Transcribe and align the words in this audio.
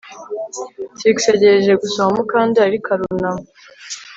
Trix 0.97 1.17
yagerageje 1.29 1.73
gusoma 1.83 2.11
Mukandoli 2.15 2.65
ariko 2.69 2.87
arunama 2.95 3.45